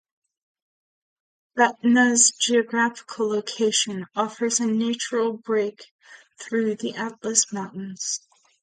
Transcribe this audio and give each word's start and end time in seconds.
Batna's 1.55 2.31
geographical 2.31 3.29
location 3.29 4.07
offers 4.15 4.59
a 4.59 4.65
natural 4.65 5.33
break 5.33 5.91
through 6.39 6.75
the 6.77 6.95
Atlas 6.95 7.53
Mountains. 7.53 8.19